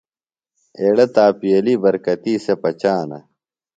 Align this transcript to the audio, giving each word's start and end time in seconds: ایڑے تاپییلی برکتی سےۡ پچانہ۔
ایڑے 0.79 1.05
تاپییلی 1.15 1.73
برکتی 1.83 2.33
سےۡ 2.45 2.57
پچانہ۔ 2.61 3.19